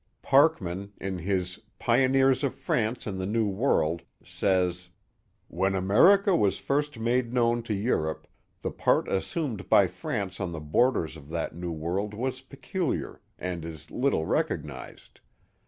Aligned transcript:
Parkman, 0.23 0.93
in 0.99 1.19
his 1.19 1.59
Pioneers 1.77 2.43
of 2.43 2.55
France 2.55 3.05
in 3.05 3.19
the 3.19 3.25
New 3.27 3.47
Worlds 3.47 4.03
says: 4.23 4.89
When 5.47 5.75
America 5.75 6.35
was 6.35 6.57
first 6.57 6.97
made 6.97 7.31
known 7.31 7.61
to 7.61 7.73
Europe, 7.75 8.25
the 8.63 8.71
part 8.71 9.07
assumed 9.07 9.69
by 9.69 9.85
France 9.85 10.39
on 10.39 10.53
the 10.53 10.59
borders 10.59 11.15
of 11.17 11.29
that 11.29 11.53
new 11.53 11.71
world 11.71 12.15
was 12.15 12.41
peculiar, 12.41 13.21
and 13.37 13.63
is 13.63 13.91
little 13.91 14.25
recognized. 14.25 15.19